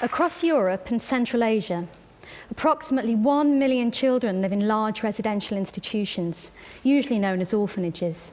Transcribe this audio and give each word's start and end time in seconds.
Across 0.00 0.44
Europe 0.44 0.92
and 0.92 1.02
Central 1.02 1.42
Asia, 1.42 1.88
approximately 2.52 3.16
1 3.16 3.58
million 3.58 3.90
children 3.90 4.40
live 4.40 4.52
in 4.52 4.68
large 4.68 5.02
residential 5.02 5.58
institutions, 5.58 6.52
usually 6.84 7.18
known 7.18 7.40
as 7.40 7.52
orphanages. 7.52 8.30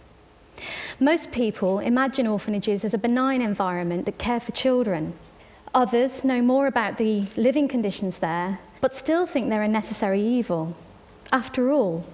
Most 0.99 1.31
people 1.31 1.79
imagine 1.79 2.27
orphanages 2.27 2.85
as 2.85 2.93
a 2.93 2.99
benign 2.99 3.41
environment 3.41 4.05
that 4.05 4.19
care 4.19 4.39
for 4.39 4.51
children. 4.51 5.15
Others 5.73 6.23
know 6.23 6.39
more 6.39 6.67
about 6.67 6.99
the 6.99 7.25
living 7.35 7.67
conditions 7.67 8.19
there, 8.19 8.59
but 8.79 8.95
still 8.95 9.25
think 9.25 9.49
they're 9.49 9.63
a 9.63 9.67
necessary 9.67 10.21
evil. 10.21 10.75
After 11.31 11.71
all, 11.71 12.05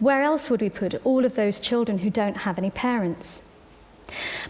where 0.00 0.22
else 0.22 0.50
would 0.50 0.60
we 0.60 0.68
put 0.68 1.06
all 1.06 1.24
of 1.24 1.36
those 1.36 1.60
children 1.60 1.98
who 1.98 2.10
don't 2.10 2.38
have 2.38 2.58
any 2.58 2.70
parents? 2.70 3.44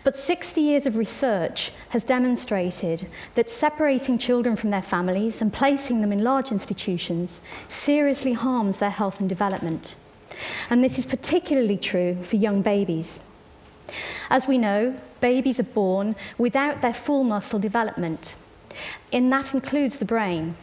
But 0.05 0.17
60 0.17 0.61
years 0.61 0.87
of 0.87 0.97
research 0.97 1.73
has 1.91 2.05
demonstrated 2.05 3.09
that 3.35 3.51
separating 3.51 4.19
children 4.19 4.57
from 4.57 4.71
their 4.71 4.83
families 4.83 5.41
and 5.41 5.53
placing 5.53 6.01
them 6.01 6.13
in 6.13 6.23
large 6.23 6.53
institutions 6.53 7.41
seriously 7.69 8.35
harms 8.35 8.79
their 8.79 8.91
health 8.91 9.21
and 9.21 9.29
development. 9.29 9.97
And 10.69 10.85
this 10.85 10.99
is 10.99 11.07
particularly 11.07 11.77
true 11.77 12.23
for 12.23 12.37
young 12.37 12.63
babies. 12.63 13.21
As 14.29 14.47
we 14.47 14.59
know, 14.59 14.97
babies 15.21 15.61
are 15.61 15.65
born 15.65 16.17
without 16.37 16.83
their 16.83 16.95
full 16.95 17.25
muscle 17.25 17.59
development, 17.59 18.35
and 19.13 19.33
that 19.33 19.55
includes 19.55 19.99
the 19.99 20.05
brain. 20.05 20.57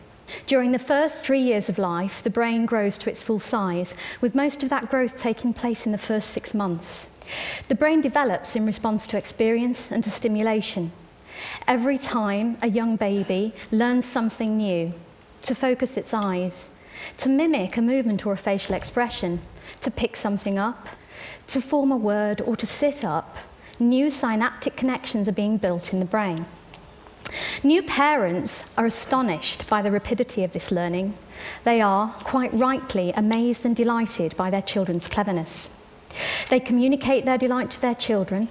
During 0.47 0.71
the 0.71 0.79
first 0.79 1.19
three 1.19 1.41
years 1.41 1.69
of 1.69 1.77
life, 1.77 2.23
the 2.23 2.29
brain 2.29 2.65
grows 2.65 2.97
to 2.99 3.09
its 3.09 3.21
full 3.21 3.39
size, 3.39 3.93
with 4.21 4.35
most 4.35 4.63
of 4.63 4.69
that 4.69 4.89
growth 4.89 5.15
taking 5.15 5.53
place 5.53 5.85
in 5.85 5.91
the 5.91 5.97
first 5.97 6.29
six 6.29 6.53
months. 6.53 7.09
The 7.67 7.75
brain 7.75 8.01
develops 8.01 8.55
in 8.55 8.65
response 8.65 9.07
to 9.07 9.17
experience 9.17 9.91
and 9.91 10.03
to 10.03 10.11
stimulation. 10.11 10.91
Every 11.67 11.97
time 11.97 12.57
a 12.61 12.67
young 12.67 12.95
baby 12.95 13.53
learns 13.71 14.05
something 14.05 14.57
new, 14.57 14.93
to 15.43 15.55
focus 15.55 15.97
its 15.97 16.13
eyes, 16.13 16.69
to 17.17 17.29
mimic 17.29 17.77
a 17.77 17.81
movement 17.81 18.25
or 18.25 18.33
a 18.33 18.37
facial 18.37 18.75
expression, 18.75 19.41
to 19.81 19.91
pick 19.91 20.15
something 20.15 20.57
up, 20.57 20.89
to 21.47 21.61
form 21.61 21.91
a 21.91 21.97
word 21.97 22.41
or 22.41 22.55
to 22.55 22.65
sit 22.65 23.03
up, 23.03 23.37
new 23.79 24.09
synaptic 24.09 24.75
connections 24.75 25.27
are 25.27 25.33
being 25.33 25.57
built 25.57 25.93
in 25.93 25.99
the 25.99 26.05
brain. 26.05 26.45
New 27.63 27.81
parents 27.83 28.71
are 28.77 28.85
astonished 28.85 29.67
by 29.67 29.81
the 29.81 29.91
rapidity 29.91 30.43
of 30.43 30.51
this 30.51 30.71
learning. 30.71 31.15
They 31.63 31.81
are, 31.81 32.09
quite 32.23 32.53
rightly, 32.53 33.11
amazed 33.15 33.65
and 33.65 33.75
delighted 33.75 34.35
by 34.35 34.49
their 34.49 34.61
children's 34.61 35.07
cleverness. 35.07 35.69
They 36.49 36.59
communicate 36.59 37.25
their 37.25 37.37
delight 37.37 37.71
to 37.71 37.81
their 37.81 37.95
children, 37.95 38.49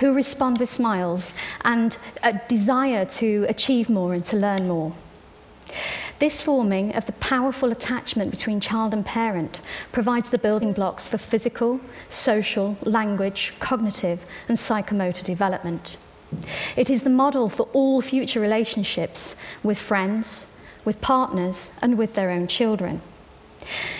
who 0.00 0.12
respond 0.12 0.58
with 0.58 0.68
smiles 0.68 1.34
and 1.64 1.96
a 2.22 2.40
desire 2.48 3.04
to 3.04 3.46
achieve 3.48 3.88
more 3.88 4.12
and 4.14 4.24
to 4.26 4.36
learn 4.36 4.68
more. 4.68 4.92
This 6.18 6.40
forming 6.40 6.94
of 6.94 7.06
the 7.06 7.12
powerful 7.12 7.72
attachment 7.72 8.30
between 8.30 8.60
child 8.60 8.92
and 8.92 9.04
parent 9.04 9.60
provides 9.90 10.30
the 10.30 10.38
building 10.38 10.72
blocks 10.72 11.06
for 11.06 11.18
physical, 11.18 11.80
social, 12.08 12.76
language, 12.82 13.54
cognitive, 13.58 14.24
and 14.48 14.56
psychomotor 14.56 15.24
development. 15.24 15.96
It 16.76 16.90
is 16.90 17.02
the 17.02 17.10
model 17.10 17.48
for 17.48 17.68
all 17.72 18.00
future 18.00 18.40
relationships 18.40 19.36
with 19.62 19.78
friends, 19.78 20.46
with 20.84 21.00
partners, 21.00 21.72
and 21.80 21.98
with 21.98 22.14
their 22.14 22.30
own 22.30 22.46
children. 22.46 23.00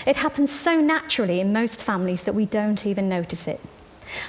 It 0.06 0.16
happens 0.16 0.50
so 0.50 0.80
naturally 0.80 1.40
in 1.40 1.52
most 1.52 1.82
families 1.82 2.24
that 2.24 2.34
we 2.34 2.46
don't 2.46 2.84
even 2.86 3.08
notice 3.08 3.46
it. 3.46 3.60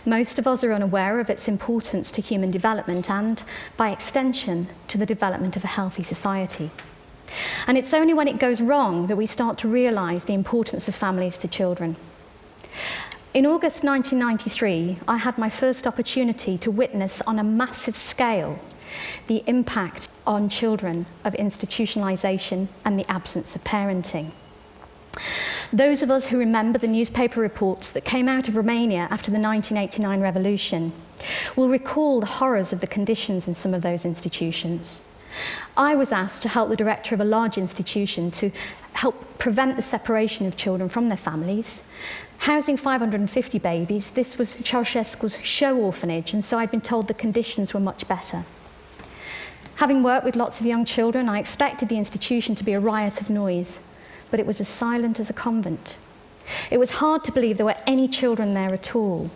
Most 0.06 0.40
of 0.40 0.48
us 0.48 0.64
are 0.64 0.72
unaware 0.72 1.20
of 1.20 1.30
its 1.30 1.48
importance 1.48 2.12
to 2.12 2.22
human 2.22 2.52
development 2.52 3.10
and, 3.10 3.44
by 3.76 3.90
extension, 3.90 4.68
to 4.88 4.98
the 4.98 5.06
development 5.06 5.58
of 5.58 5.64
a 5.64 5.68
healthy 5.76 6.04
society. 6.04 6.72
And 7.68 7.78
it's 7.78 7.94
only 7.94 8.14
when 8.14 8.28
it 8.28 8.40
goes 8.40 8.62
wrong 8.62 9.08
that 9.08 9.16
we 9.16 9.26
start 9.26 9.58
to 9.60 9.68
realise 9.68 10.26
the 10.26 10.34
importance 10.34 10.88
of 10.88 10.96
families 10.96 11.38
to 11.40 11.48
children. 11.48 11.96
In 13.34 13.48
August 13.48 13.84
1993, 13.84 15.00
I 15.08 15.18
had 15.18 15.40
my 15.40 15.50
first 15.50 15.88
opportunity 15.88 16.56
to 16.60 16.70
witness 16.70 17.20
on 17.22 17.40
a 17.40 17.44
massive 17.44 17.98
scale 17.98 18.60
the 19.26 19.44
impact 19.48 20.08
on 20.28 20.50
children 20.50 21.08
of 21.26 21.34
institutionalisation 21.34 22.68
and 22.86 23.00
the 23.00 23.12
absence 23.12 23.56
of 23.56 23.64
parenting. 23.64 24.30
Those 25.72 26.04
of 26.04 26.12
us 26.12 26.28
who 26.28 26.38
remember 26.38 26.78
the 26.78 26.88
newspaper 26.88 27.42
reports 27.42 27.90
that 27.90 28.06
came 28.06 28.30
out 28.30 28.48
of 28.48 28.56
Romania 28.56 29.08
after 29.10 29.32
the 29.32 29.40
1989 29.40 30.22
revolution 30.22 30.94
will 31.56 31.70
recall 31.70 32.20
the 32.20 32.38
horrors 32.38 32.72
of 32.72 32.82
the 32.82 32.88
conditions 32.88 33.48
in 33.48 33.56
some 33.56 33.74
of 33.74 33.82
those 33.82 34.06
institutions. 34.06 35.02
I 35.76 35.96
was 35.96 36.12
asked 36.12 36.42
to 36.44 36.50
help 36.50 36.70
the 36.70 36.76
director 36.76 37.16
of 37.16 37.22
a 37.22 37.26
large 37.26 37.58
institution 37.58 38.32
to 38.32 38.52
help 38.94 39.38
prevent 39.40 39.76
the 39.76 39.82
separation 39.82 40.46
of 40.46 40.56
children 40.56 40.90
from 40.90 41.08
their 41.08 41.18
families. 41.18 41.82
Housing 42.40 42.78
550 42.78 43.60
babies, 43.60 44.12
this 44.12 44.38
was 44.38 44.56
Ceausescu's 44.58 45.40
show 45.44 45.78
orphanage, 45.78 46.34
and 46.34 46.44
so 46.44 46.58
I'd 46.58 46.72
been 46.72 46.82
told 46.82 47.08
the 47.08 47.14
conditions 47.14 47.74
were 47.74 47.80
much 47.80 48.08
better. 48.08 48.44
Having 49.76 50.04
worked 50.04 50.26
with 50.26 50.36
lots 50.36 50.60
of 50.60 50.66
young 50.66 50.86
children, 50.86 51.28
I 51.28 51.40
expected 51.40 51.90
the 51.90 51.98
institution 51.98 52.54
to 52.56 52.64
be 52.64 52.74
a 52.74 52.80
riot 52.80 53.22
of 53.22 53.30
noise, 53.30 53.80
but 54.30 54.40
it 54.40 54.46
was 54.46 54.62
as 54.62 54.68
silent 54.68 55.20
as 55.20 55.30
a 55.30 55.34
convent. 55.34 55.98
It 56.70 56.78
was 56.78 56.92
hard 56.92 57.24
to 57.24 57.32
believe 57.32 57.58
there 57.58 57.66
were 57.66 57.76
any 57.88 58.08
children 58.08 58.52
there 58.52 58.74
at 58.74 58.96
all. 58.96 59.32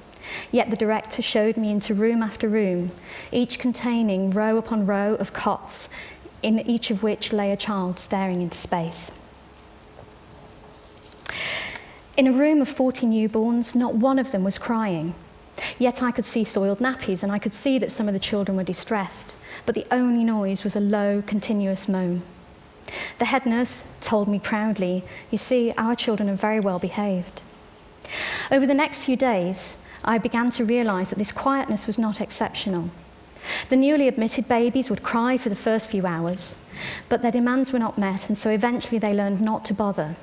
Yet 0.51 0.69
the 0.69 0.77
director 0.77 1.21
showed 1.21 1.57
me 1.57 1.71
into 1.71 1.93
room 1.93 2.23
after 2.23 2.47
room, 2.47 2.91
each 3.31 3.59
containing 3.59 4.31
row 4.31 4.57
upon 4.57 4.85
row 4.85 5.15
of 5.15 5.33
cots, 5.33 5.89
in 6.41 6.59
each 6.59 6.91
of 6.91 7.03
which 7.03 7.33
lay 7.33 7.51
a 7.51 7.57
child 7.57 7.99
staring 7.99 8.41
into 8.41 8.57
space. 8.57 9.11
In 12.15 12.27
a 12.27 12.31
room 12.31 12.61
of 12.61 12.69
40 12.69 13.05
newborns, 13.05 13.75
not 13.75 13.95
one 13.95 14.17
of 14.17 14.31
them 14.31 14.43
was 14.43 14.57
crying. 14.57 15.13
Yet 15.77 16.01
I 16.01 16.11
could 16.11 16.25
see 16.25 16.44
soiled 16.44 16.79
nappies 16.79 17.23
and 17.23 17.31
I 17.31 17.39
could 17.39 17.53
see 17.53 17.77
that 17.79 17.91
some 17.91 18.07
of 18.07 18.13
the 18.13 18.19
children 18.19 18.57
were 18.57 18.63
distressed, 18.63 19.35
but 19.65 19.75
the 19.75 19.85
only 19.91 20.23
noise 20.23 20.63
was 20.63 20.75
a 20.75 20.79
low, 20.79 21.23
continuous 21.25 21.88
moan. 21.88 22.23
The 23.19 23.25
head 23.25 23.45
nurse 23.45 23.91
told 24.01 24.27
me 24.27 24.39
proudly, 24.39 25.03
You 25.31 25.38
see, 25.38 25.73
our 25.77 25.95
children 25.95 26.29
are 26.29 26.35
very 26.35 26.59
well 26.59 26.79
behaved. 26.79 27.41
Over 28.51 28.65
the 28.65 28.73
next 28.73 29.03
few 29.03 29.15
days, 29.15 29.77
I 30.03 30.18
began 30.18 30.50
to 30.52 30.66
realise 30.66 31.09
that 31.09 31.19
this 31.19 31.31
quietness 31.31 31.88
was 31.88 31.97
not 31.97 32.22
exceptional. 32.22 32.90
The 33.69 33.78
newly 33.78 34.08
admitted 34.08 34.47
babies 34.47 34.90
would 34.90 35.03
cry 35.03 35.38
for 35.38 35.50
the 35.50 35.56
first 35.56 35.88
few 35.88 36.06
hours, 36.06 36.56
but 37.09 37.22
their 37.22 37.31
demands 37.31 37.72
were 37.72 37.80
not 37.80 37.97
met, 37.97 38.28
and 38.28 38.38
so 38.38 38.50
eventually 38.50 39.00
they 39.00 39.13
learned 39.13 39.41
not 39.41 39.66
to 39.66 39.74
bother. 39.74 40.16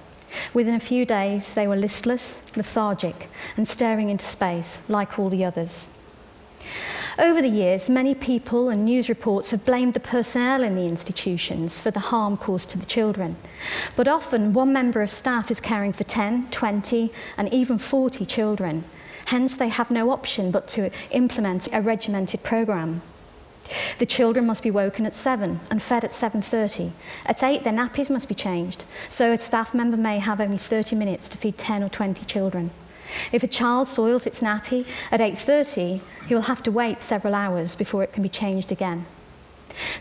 Within 0.52 0.74
a 0.74 0.80
few 0.80 1.06
days, 1.06 1.54
they 1.54 1.66
were 1.66 1.76
listless, 1.76 2.40
lethargic, 2.56 3.28
and 3.56 3.66
staring 3.66 4.10
into 4.10 4.24
space 4.24 4.82
like 4.88 5.18
all 5.18 5.30
the 5.30 5.44
others. 5.44 5.88
Over 7.16 7.40
the 7.40 7.48
years, 7.48 7.88
many 7.88 8.14
people 8.14 8.68
and 8.68 8.84
news 8.84 9.08
reports 9.08 9.52
have 9.52 9.64
blamed 9.64 9.94
the 9.94 10.00
personnel 10.00 10.64
in 10.64 10.74
the 10.74 10.86
institutions 10.86 11.78
for 11.78 11.92
the 11.92 12.00
harm 12.00 12.36
caused 12.36 12.70
to 12.70 12.78
the 12.78 12.86
children. 12.86 13.36
But 13.94 14.08
often, 14.08 14.52
one 14.52 14.72
member 14.72 15.00
of 15.00 15.12
staff 15.12 15.48
is 15.48 15.60
caring 15.60 15.92
for 15.92 16.02
10, 16.02 16.48
20, 16.50 17.12
and 17.38 17.52
even 17.54 17.78
40 17.78 18.26
children, 18.26 18.84
Hence, 19.26 19.56
they 19.56 19.68
have 19.68 19.90
no 19.90 20.10
option 20.10 20.50
but 20.50 20.68
to 20.68 20.90
implement 21.10 21.68
a 21.72 21.80
regimented 21.80 22.42
programme. 22.42 23.02
The 23.98 24.06
children 24.06 24.46
must 24.46 24.62
be 24.62 24.70
woken 24.70 25.06
at 25.06 25.14
7 25.14 25.60
and 25.70 25.82
fed 25.82 26.04
at 26.04 26.10
7.30. 26.10 26.92
At 27.24 27.42
8, 27.42 27.64
their 27.64 27.72
nappies 27.72 28.10
must 28.10 28.28
be 28.28 28.34
changed, 28.34 28.84
so 29.08 29.32
a 29.32 29.38
staff 29.38 29.72
member 29.72 29.96
may 29.96 30.18
have 30.18 30.40
only 30.40 30.58
30 30.58 30.96
minutes 30.96 31.28
to 31.28 31.38
feed 31.38 31.56
10 31.56 31.82
or 31.82 31.88
20 31.88 32.24
children. 32.26 32.70
If 33.32 33.42
a 33.42 33.48
child 33.48 33.88
soils 33.88 34.26
its 34.26 34.40
nappy 34.40 34.86
at 35.10 35.20
8.30, 35.20 36.00
he 36.26 36.34
will 36.34 36.42
have 36.42 36.62
to 36.64 36.72
wait 36.72 37.00
several 37.00 37.34
hours 37.34 37.74
before 37.74 38.02
it 38.02 38.12
can 38.12 38.22
be 38.22 38.28
changed 38.28 38.72
again. 38.72 39.06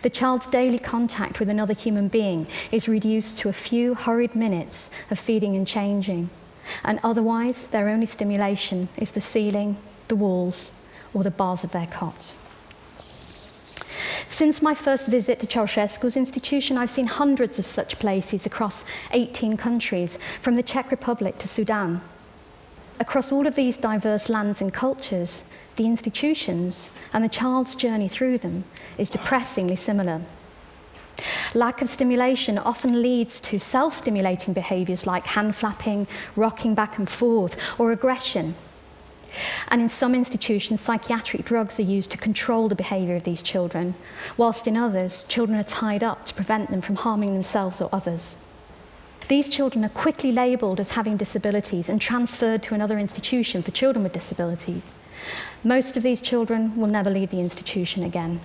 The 0.02 0.10
child's 0.10 0.48
daily 0.48 0.80
contact 0.80 1.40
with 1.40 1.50
another 1.50 1.74
human 1.74 2.08
being 2.08 2.48
is 2.72 2.88
reduced 2.88 3.38
to 3.40 3.50
a 3.50 3.54
few 3.54 3.96
hurried 3.96 4.36
minutes 4.36 4.92
of 5.10 5.18
feeding 5.18 5.56
and 5.56 5.68
changing 5.68 6.30
and 6.84 7.00
otherwise 7.04 7.68
their 7.68 7.90
only 7.90 8.06
stimulation 8.06 8.90
is 8.98 9.12
the 9.12 9.22
ceiling, 9.22 9.78
the 10.08 10.16
walls, 10.16 10.72
or 11.14 11.24
the 11.24 11.32
bars 11.32 11.64
of 11.64 11.72
their 11.72 11.88
cots. 11.88 12.36
Since 14.30 14.64
my 14.64 14.74
first 14.74 15.08
visit 15.08 15.40
to 15.42 15.48
Ceausescu's 15.48 16.18
institution, 16.18 16.78
I've 16.78 16.90
seen 16.90 17.06
hundreds 17.06 17.60
of 17.60 17.68
such 17.68 18.00
places 18.00 18.46
across 18.46 18.84
18 19.12 19.58
countries, 19.58 20.18
from 20.42 20.56
the 20.56 20.64
Czech 20.64 20.90
Republic 20.90 21.38
to 21.38 21.48
Sudan. 21.48 22.02
Across 23.00 23.32
all 23.32 23.46
of 23.46 23.56
these 23.56 23.78
diverse 23.78 24.30
lands 24.30 24.62
and 24.62 24.74
cultures, 24.74 25.44
the 25.76 25.86
institutions 25.86 26.90
and 27.14 27.24
the 27.24 27.30
child's 27.30 27.76
journey 27.76 28.08
through 28.08 28.40
them 28.40 28.64
is 28.98 29.10
depressingly 29.10 29.76
similar. 29.76 30.22
Lack 31.54 31.82
of 31.82 31.90
stimulation 31.90 32.58
often 32.58 33.02
leads 33.02 33.40
to 33.42 33.60
self 33.60 33.96
stimulating 33.96 34.54
behaviours 34.54 35.06
like 35.06 35.26
hand 35.26 35.56
flapping, 35.56 36.08
rocking 36.36 36.74
back 36.74 36.98
and 36.98 37.08
forth, 37.08 37.56
or 37.80 37.92
aggression. 37.92 38.56
And 39.68 39.82
in 39.82 39.90
some 39.90 40.14
institutions, 40.14 40.82
psychiatric 40.82 41.46
drugs 41.46 41.80
are 41.80 41.84
used 41.84 42.12
to 42.12 42.18
control 42.18 42.68
the 42.68 42.76
behaviour 42.76 43.16
of 43.16 43.24
these 43.24 43.42
children, 43.42 43.96
whilst 44.38 44.68
in 44.68 44.78
others, 44.78 45.24
children 45.24 45.58
are 45.58 45.64
tied 45.64 46.04
up 46.04 46.26
to 46.26 46.34
prevent 46.34 46.70
them 46.70 46.82
from 46.82 46.96
harming 46.96 47.34
themselves 47.34 47.82
or 47.82 47.90
others. 47.92 48.38
These 49.28 49.50
children 49.50 49.86
are 49.86 49.90
quickly 49.90 50.32
labelled 50.32 50.80
as 50.80 50.92
having 50.92 51.18
disabilities 51.18 51.90
and 51.90 52.00
transferred 52.00 52.62
to 52.64 52.76
another 52.76 53.00
institution 53.00 53.62
for 53.62 53.72
children 53.72 54.04
with 54.04 54.14
disabilities. 54.14 54.94
Most 55.64 55.96
of 55.96 56.04
these 56.04 56.22
children 56.22 56.76
will 56.76 56.88
never 56.88 57.10
leave 57.10 57.30
the 57.30 57.40
institution 57.40 58.04
again. 58.04 58.42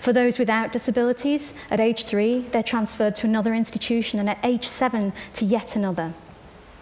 For 0.00 0.12
those 0.12 0.38
without 0.38 0.72
disabilities, 0.72 1.54
at 1.70 1.80
age 1.80 2.04
three, 2.04 2.40
they're 2.50 2.62
transferred 2.62 3.16
to 3.16 3.26
another 3.26 3.54
institution, 3.54 4.18
and 4.18 4.28
at 4.28 4.38
age 4.44 4.66
seven, 4.66 5.12
to 5.34 5.44
yet 5.44 5.76
another. 5.76 6.12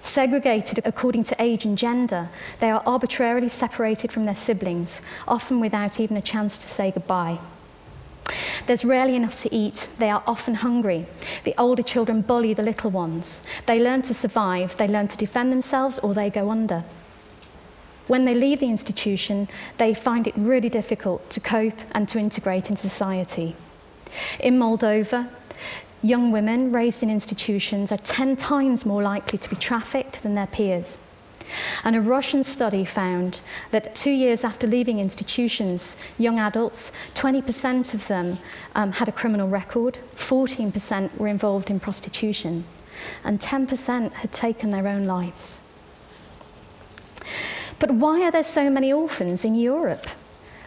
Segregated 0.02 0.80
according 0.84 1.24
to 1.24 1.36
age 1.38 1.64
and 1.64 1.76
gender, 1.76 2.28
they 2.58 2.70
are 2.70 2.82
arbitrarily 2.86 3.48
separated 3.48 4.10
from 4.10 4.24
their 4.24 4.34
siblings, 4.34 5.00
often 5.28 5.60
without 5.60 6.00
even 6.00 6.16
a 6.16 6.22
chance 6.22 6.56
to 6.58 6.68
say 6.68 6.90
goodbye. 6.90 7.38
There's 8.66 8.84
rarely 8.84 9.16
enough 9.16 9.36
to 9.40 9.54
eat. 9.54 9.88
They 9.98 10.10
are 10.10 10.22
often 10.26 10.54
hungry. 10.54 11.06
The 11.44 11.54
older 11.58 11.82
children 11.82 12.22
bully 12.22 12.54
the 12.54 12.62
little 12.62 12.90
ones. 12.90 13.42
They 13.66 13.82
learn 13.82 14.02
to 14.02 14.14
survive, 14.14 14.76
they 14.76 14.88
learn 14.88 15.08
to 15.08 15.16
defend 15.16 15.52
themselves, 15.52 15.98
or 15.98 16.14
they 16.14 16.30
go 16.30 16.50
under. 16.50 16.84
When 18.10 18.24
they 18.24 18.34
leave 18.34 18.58
the 18.58 18.66
institution, 18.66 19.46
they 19.78 19.94
find 19.94 20.26
it 20.26 20.34
really 20.36 20.68
difficult 20.68 21.30
to 21.30 21.38
cope 21.38 21.78
and 21.92 22.08
to 22.08 22.18
integrate 22.18 22.68
into 22.68 22.82
society. 22.82 23.54
In 24.40 24.58
Moldova, 24.58 25.28
young 26.02 26.32
women 26.32 26.72
raised 26.72 27.04
in 27.04 27.08
institutions 27.08 27.92
are 27.92 27.98
10 27.98 28.34
times 28.34 28.84
more 28.84 29.00
likely 29.00 29.38
to 29.38 29.48
be 29.48 29.54
trafficked 29.54 30.24
than 30.24 30.34
their 30.34 30.48
peers. 30.48 30.98
And 31.84 31.94
a 31.94 32.00
Russian 32.00 32.42
study 32.42 32.84
found 32.84 33.42
that 33.70 33.94
two 33.94 34.10
years 34.10 34.42
after 34.42 34.66
leaving 34.66 34.98
institutions, 34.98 35.96
young 36.18 36.40
adults, 36.40 36.90
20% 37.14 37.94
of 37.94 38.08
them 38.08 38.38
um, 38.74 38.90
had 38.90 39.08
a 39.08 39.12
criminal 39.12 39.48
record, 39.48 39.98
14% 40.16 41.16
were 41.16 41.28
involved 41.28 41.70
in 41.70 41.78
prostitution, 41.78 42.64
and 43.22 43.38
10% 43.38 44.10
had 44.14 44.32
taken 44.32 44.72
their 44.72 44.88
own 44.88 45.04
lives. 45.04 45.60
But 47.80 47.90
why 47.92 48.22
are 48.22 48.30
there 48.30 48.44
so 48.44 48.70
many 48.70 48.92
orphans 48.92 49.44
in 49.44 49.54
Europe 49.56 50.06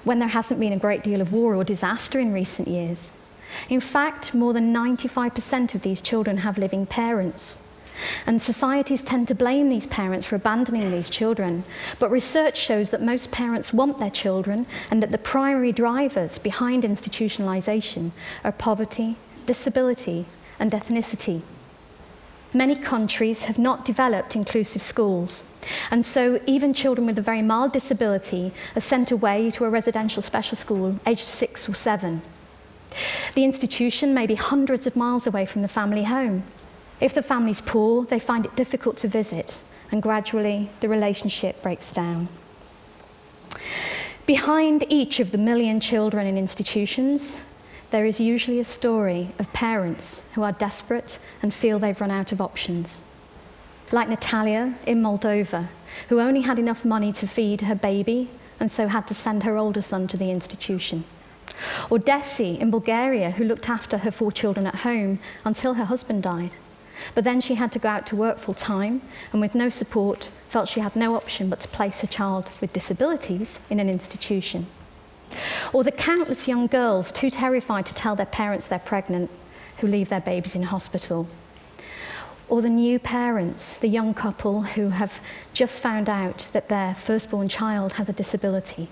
when 0.03 0.19
there 0.19 0.27
hasn't 0.27 0.59
been 0.59 0.73
a 0.73 0.79
great 0.79 1.03
deal 1.03 1.21
of 1.21 1.31
war 1.31 1.55
or 1.55 1.63
disaster 1.63 2.19
in 2.19 2.33
recent 2.33 2.67
years? 2.67 3.11
In 3.69 3.79
fact, 3.79 4.33
more 4.33 4.51
than 4.51 4.73
95% 4.73 5.75
of 5.75 5.83
these 5.83 6.01
children 6.01 6.37
have 6.37 6.57
living 6.57 6.85
parents. 6.85 7.61
And 8.25 8.41
societies 8.41 9.03
tend 9.03 9.27
to 9.27 9.35
blame 9.35 9.69
these 9.69 9.85
parents 9.85 10.25
for 10.25 10.35
abandoning 10.35 10.89
these 10.89 11.09
children. 11.09 11.63
But 11.99 12.09
research 12.09 12.57
shows 12.57 12.89
that 12.89 13.03
most 13.03 13.29
parents 13.31 13.71
want 13.71 13.99
their 13.99 14.09
children 14.09 14.65
and 14.89 15.01
that 15.03 15.11
the 15.11 15.19
primary 15.19 15.71
drivers 15.71 16.39
behind 16.39 16.81
institutionalization 16.81 18.11
are 18.43 18.51
poverty, 18.51 19.17
disability, 19.45 20.25
and 20.59 20.71
ethnicity. 20.71 21.43
Many 22.55 22.75
countries 22.75 23.45
have 23.45 23.57
not 23.57 23.83
developed 23.83 24.35
inclusive 24.35 24.83
schools, 24.83 25.49
and 25.89 26.05
so 26.05 26.39
even 26.45 26.73
children 26.73 27.07
with 27.07 27.17
a 27.17 27.21
very 27.21 27.41
mild 27.41 27.73
disability 27.73 28.51
are 28.75 28.81
sent 28.81 29.09
away 29.09 29.49
to 29.51 29.65
a 29.65 29.69
residential 29.69 30.21
special 30.21 30.55
school 30.55 30.99
aged 31.07 31.21
six 31.21 31.67
or 31.67 31.73
seven. 31.73 32.21
The 33.33 33.43
institution 33.43 34.13
may 34.13 34.27
be 34.27 34.35
hundreds 34.35 34.85
of 34.85 34.95
miles 34.95 35.25
away 35.25 35.47
from 35.47 35.63
the 35.63 35.67
family 35.67 36.03
home. 36.03 36.43
If 37.01 37.15
the 37.15 37.23
family's 37.23 37.61
poor, 37.61 38.05
they 38.05 38.19
find 38.19 38.45
it 38.45 38.55
difficult 38.55 38.97
to 38.97 39.07
visit, 39.07 39.59
and 39.91 40.01
gradually 40.01 40.69
the 40.79 40.89
relationship 40.89 41.63
breaks 41.63 41.91
down. 41.91 42.29
Behind 44.27 44.85
each 44.89 45.19
of 45.19 45.31
the 45.31 45.39
million 45.39 45.79
children 45.79 46.27
in 46.27 46.37
institutions, 46.37 47.41
there 47.93 48.07
is 48.07 48.19
usually 48.19 48.59
a 48.59 48.65
story 48.65 49.29
of 49.37 49.53
parents 49.53 50.27
who 50.33 50.41
are 50.41 50.51
desperate 50.51 51.19
and 51.43 51.53
feel 51.53 51.77
they've 51.77 52.01
run 52.01 52.09
out 52.09 52.31
of 52.31 52.41
options. 52.41 53.03
Like 53.91 54.09
Natalia 54.09 54.73
in 54.87 54.99
Moldova, 54.99 55.67
who 56.09 56.19
only 56.19 56.41
had 56.41 56.57
enough 56.57 56.83
money 56.83 57.11
to 57.11 57.27
feed 57.27 57.61
her 57.61 57.75
baby 57.75 58.31
and 58.59 58.71
so 58.71 58.87
had 58.87 59.07
to 59.09 59.13
send 59.13 59.43
her 59.43 59.57
older 59.57 59.79
son 59.79 60.07
to 60.07 60.17
the 60.17 60.31
institution. 60.31 61.03
Or 61.87 61.99
Desi 61.99 62.57
in 62.57 62.71
Bulgaria, 62.71 63.29
who 63.29 63.45
looked 63.45 63.69
after 63.69 63.99
her 63.99 64.09
four 64.09 64.31
children 64.31 64.65
at 64.65 64.81
home 64.81 65.19
until 65.45 65.75
her 65.75 65.85
husband 65.85 66.23
died. 66.23 66.53
But 67.13 67.25
then 67.25 67.41
she 67.41 67.53
had 67.55 67.71
to 67.73 67.79
go 67.79 67.89
out 67.89 68.07
to 68.07 68.15
work 68.15 68.39
full 68.39 68.55
time 68.55 69.03
and 69.31 69.39
with 69.39 69.53
no 69.53 69.69
support 69.69 70.31
felt 70.49 70.67
she 70.67 70.79
had 70.79 70.95
no 70.95 71.15
option 71.15 71.47
but 71.47 71.59
to 71.59 71.67
place 71.67 72.01
a 72.01 72.07
child 72.07 72.49
with 72.59 72.73
disabilities 72.73 73.59
in 73.69 73.79
an 73.79 73.87
institution. 73.87 74.65
Or 75.73 75.83
the 75.83 75.91
countless 75.91 76.47
young 76.47 76.67
girls 76.67 77.11
too 77.11 77.31
terrified 77.31 77.87
to 77.87 77.95
tell 77.95 78.15
their 78.15 78.27
parents 78.27 78.67
they're 78.67 78.77
pregnant 78.77 79.31
who 79.79 79.87
leave 79.87 80.09
their 80.09 80.21
babies 80.21 80.55
in 80.55 80.63
hospital. 80.63 81.27
Or 82.47 82.61
the 82.61 82.69
new 82.69 82.99
parents, 82.99 83.77
the 83.77 83.87
young 83.87 84.13
couple 84.13 84.61
who 84.61 84.89
have 84.89 85.19
just 85.51 85.81
found 85.81 86.07
out 86.07 86.47
that 86.53 86.69
their 86.69 86.93
firstborn 86.93 87.49
child 87.49 87.93
has 87.93 88.07
a 88.07 88.13
disability. 88.13 88.87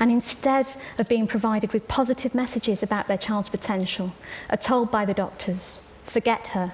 And 0.00 0.10
instead 0.10 0.66
of 0.98 1.08
being 1.08 1.28
provided 1.28 1.72
with 1.72 1.86
positive 1.86 2.34
messages 2.34 2.82
about 2.82 3.06
their 3.06 3.18
child's 3.18 3.48
potential, 3.48 4.12
are 4.50 4.56
told 4.56 4.90
by 4.90 5.04
the 5.04 5.14
doctors, 5.14 5.82
forget 6.04 6.48
her, 6.48 6.72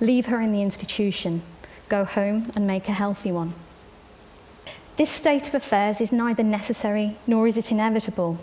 leave 0.00 0.26
her 0.26 0.40
in 0.40 0.52
the 0.52 0.62
institution, 0.62 1.42
go 1.90 2.04
home 2.04 2.50
and 2.54 2.66
make 2.66 2.88
a 2.88 2.92
healthy 2.92 3.32
one. 3.32 3.52
This 4.96 5.10
state 5.10 5.48
of 5.48 5.54
affairs 5.54 6.00
is 6.00 6.12
neither 6.12 6.42
necessary 6.42 7.16
nor 7.26 7.46
is 7.46 7.58
it 7.58 7.70
inevitable. 7.70 8.38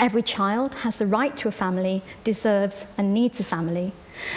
Every 0.00 0.22
child 0.22 0.76
has 0.76 0.96
the 0.96 1.06
right 1.06 1.36
to 1.36 1.48
a 1.48 1.52
family, 1.52 2.02
deserves 2.24 2.86
and 2.96 3.12
needs 3.12 3.38
a 3.38 3.44
family. 3.44 3.92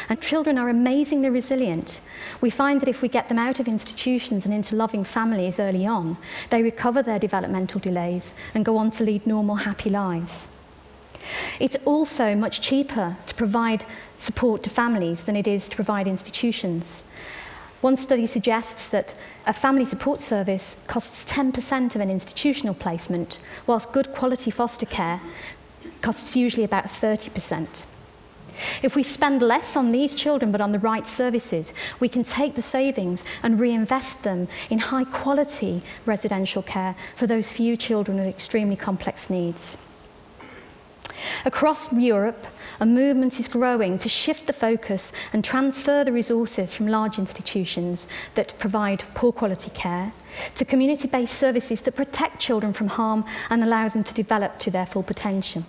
And 0.10 0.20
children 0.20 0.58
are 0.58 0.68
amazingly 0.68 1.30
resilient. 1.30 2.02
We 2.42 2.50
find 2.50 2.82
that 2.82 2.90
if 2.90 3.02
we 3.02 3.08
get 3.08 3.30
them 3.30 3.40
out 3.40 3.62
of 3.62 3.68
institutions 3.70 4.46
and 4.46 4.54
into 4.54 4.76
loving 4.76 5.06
families 5.06 5.60
early 5.60 5.86
on, 5.86 6.18
they 6.50 6.62
recover 6.62 7.02
their 7.02 7.18
developmental 7.18 7.80
delays 7.80 8.34
and 8.54 8.66
go 8.66 8.76
on 8.76 8.92
to 8.92 9.06
lead 9.06 9.26
normal, 9.26 9.56
happy 9.56 9.90
lives. 9.90 10.50
It's 11.62 11.78
also 11.86 12.36
much 12.36 12.60
cheaper 12.60 13.16
to 13.26 13.36
provide 13.36 13.86
support 14.18 14.64
to 14.64 14.70
families 14.70 15.24
than 15.24 15.38
it 15.38 15.48
is 15.48 15.70
to 15.70 15.76
provide 15.78 16.10
institutions. 16.10 17.06
One 17.84 17.98
study 17.98 18.28
suggests 18.28 18.88
that 18.92 19.14
a 19.46 19.52
family 19.52 19.84
support 19.84 20.22
service 20.22 20.82
costs 20.88 21.30
10% 21.30 21.96
of 21.96 22.00
an 22.00 22.10
institutional 22.10 22.74
placement, 22.74 23.40
whilst 23.68 23.92
good 23.92 24.14
quality 24.14 24.52
foster 24.52 24.86
care 24.86 25.20
costs 26.04 26.36
usually 26.36 26.64
about 26.64 26.86
30%. 26.86 27.86
If 28.84 28.96
we 28.96 29.02
spend 29.02 29.42
less 29.42 29.76
on 29.76 29.92
these 29.92 30.14
children 30.14 30.52
but 30.52 30.62
on 30.62 30.72
the 30.72 30.80
right 30.80 31.08
services, 31.08 31.74
we 32.00 32.08
can 32.08 32.22
take 32.22 32.54
the 32.54 32.62
savings 32.62 33.24
and 33.42 33.60
reinvest 33.60 34.24
them 34.24 34.48
in 34.70 34.80
high 34.80 35.06
quality 35.06 35.82
residential 36.06 36.62
care 36.62 36.96
for 37.16 37.26
those 37.26 37.52
few 37.52 37.76
children 37.76 38.18
with 38.18 38.28
extremely 38.28 38.76
complex 38.76 39.30
needs. 39.30 39.78
Across 41.46 41.94
Europe, 41.94 42.46
a 42.80 42.86
movement 42.86 43.40
is 43.40 43.48
growing 43.48 43.98
to 44.00 44.10
shift 44.10 44.46
the 44.46 44.54
focus 44.54 45.14
and 45.32 45.44
transfer 45.44 46.04
the 46.04 46.12
resources 46.12 46.74
from 46.74 46.88
large 46.88 47.18
institutions 47.18 48.08
that 48.36 48.58
provide 48.60 49.04
poor 49.14 49.32
quality 49.32 49.70
care 49.70 50.12
to 50.56 50.66
community-based 50.66 51.34
services 51.34 51.82
that 51.82 51.96
protect 51.96 52.42
children 52.42 52.74
from 52.74 52.88
harm 52.88 53.24
and 53.50 53.64
allow 53.64 53.88
them 53.88 54.04
to 54.04 54.14
develop 54.14 54.60
to 54.60 54.72
their 54.72 54.86
full 54.86 55.04
potential. 55.04 55.64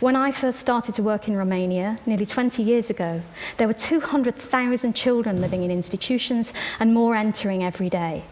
When 0.00 0.16
I 0.16 0.32
first 0.32 0.58
started 0.58 0.94
to 0.94 1.02
work 1.02 1.28
in 1.28 1.36
Romania, 1.36 1.98
nearly 2.06 2.26
20 2.26 2.62
years 2.62 2.88
ago, 2.88 3.22
there 3.58 3.66
were 3.66 3.74
200,000 3.74 4.94
children 4.94 5.40
living 5.40 5.62
in 5.62 5.70
institutions 5.70 6.52
and 6.78 6.94
more 6.94 7.14
entering 7.14 7.62
every 7.62 7.90
day. 7.90 8.24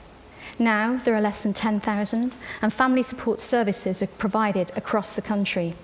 Now 0.58 1.00
there 1.04 1.14
are 1.14 1.20
less 1.20 1.42
than 1.42 1.52
10,000 1.52 2.32
and 2.62 2.72
family 2.72 3.02
support 3.02 3.40
services 3.40 4.02
are 4.02 4.06
provided 4.06 4.72
across 4.76 5.14
the 5.14 5.22
country. 5.22 5.74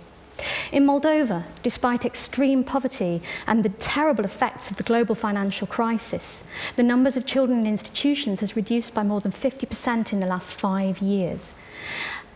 In 0.73 0.85
Moldova, 0.85 1.45
despite 1.63 2.05
extreme 2.05 2.65
poverty 2.65 3.23
and 3.47 3.63
the 3.63 3.69
terrible 3.69 4.25
effects 4.25 4.71
of 4.71 4.77
the 4.77 4.83
global 4.83 5.15
financial 5.15 5.67
crisis, 5.67 6.43
the 6.75 6.83
numbers 6.83 7.17
of 7.17 7.27
children 7.27 7.61
in 7.61 7.67
institutions 7.67 8.41
has 8.41 8.57
reduced 8.57 8.95
by 8.95 9.05
more 9.05 9.21
than 9.21 9.31
50% 9.31 10.13
in 10.13 10.21
the 10.21 10.27
last 10.27 10.55
five 10.55 10.99
years. 10.99 11.55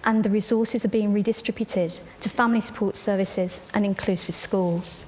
And 0.05 0.25
the 0.25 0.31
resources 0.31 0.85
are 0.85 0.89
being 0.89 1.13
redistributed 1.13 2.01
to 2.21 2.29
family 2.29 2.61
support 2.61 2.97
services 2.97 3.61
and 3.75 3.85
inclusive 3.85 4.37
schools. 4.37 5.07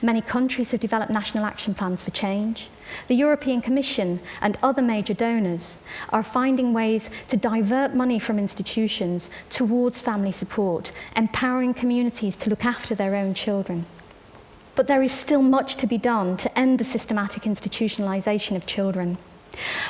Many 0.00 0.20
countries 0.20 0.72
have 0.72 0.80
developed 0.80 1.12
national 1.12 1.44
action 1.44 1.74
plans 1.74 2.02
for 2.02 2.10
change, 2.10 2.68
The 3.08 3.14
European 3.14 3.60
Commission 3.60 4.20
and 4.40 4.58
other 4.62 4.82
major 4.82 5.14
donors 5.14 5.78
are 6.10 6.22
finding 6.22 6.72
ways 6.72 7.10
to 7.28 7.36
divert 7.36 7.94
money 7.94 8.18
from 8.18 8.38
institutions 8.38 9.30
towards 9.50 10.00
family 10.00 10.32
support, 10.32 10.92
empowering 11.16 11.74
communities 11.74 12.36
to 12.36 12.50
look 12.50 12.64
after 12.64 12.94
their 12.94 13.14
own 13.14 13.34
children. 13.34 13.86
But 14.74 14.86
there 14.86 15.02
is 15.02 15.12
still 15.12 15.42
much 15.42 15.76
to 15.76 15.86
be 15.86 15.98
done 15.98 16.36
to 16.38 16.58
end 16.58 16.78
the 16.78 16.84
systematic 16.84 17.42
institutionalisation 17.42 18.56
of 18.56 18.66
children. 18.66 19.18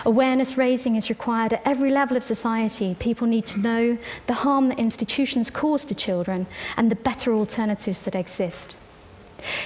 Awareness 0.04 0.58
raising 0.58 0.96
is 0.96 1.08
required 1.08 1.52
at 1.52 1.62
every 1.64 1.90
level 1.90 2.16
of 2.16 2.24
society. 2.24 2.96
People 2.98 3.26
need 3.26 3.46
to 3.46 3.60
know 3.60 3.98
the 4.26 4.34
harm 4.34 4.68
that 4.68 4.78
institutions 4.78 5.50
cause 5.50 5.84
to 5.84 5.94
children 5.94 6.46
and 6.76 6.90
the 6.90 6.96
better 6.96 7.32
alternatives 7.32 8.02
that 8.02 8.14
exist. 8.14 8.76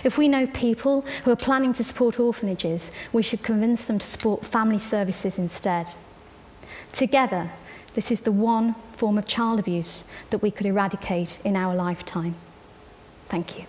If 0.04 0.16
we 0.16 0.28
know 0.28 0.46
people 0.46 1.04
who 1.24 1.30
are 1.30 1.36
planning 1.36 1.72
to 1.74 1.84
support 1.84 2.18
orphanages, 2.18 2.90
we 3.12 3.22
should 3.22 3.42
convince 3.42 3.84
them 3.84 3.98
to 3.98 4.06
support 4.06 4.44
family 4.44 4.78
services 4.78 5.38
instead. 5.38 5.86
Together, 6.92 7.50
this 7.94 8.10
is 8.10 8.20
the 8.20 8.32
one 8.32 8.74
form 8.92 9.18
of 9.18 9.26
child 9.26 9.58
abuse 9.58 10.04
that 10.30 10.42
we 10.42 10.50
could 10.50 10.66
eradicate 10.66 11.38
in 11.44 11.56
our 11.56 11.74
lifetime. 11.74 12.34
Thank 13.26 13.58
you. 13.58 13.66